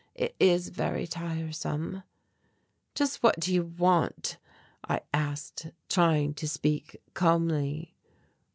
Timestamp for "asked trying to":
5.13-6.47